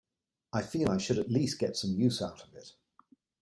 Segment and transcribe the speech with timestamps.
[0.51, 2.73] I feel I should at least get some use out of it.